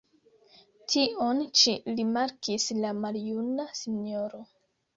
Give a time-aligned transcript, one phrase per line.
[0.93, 4.45] Tion ĉi rimarkis la maljuna sinjoro.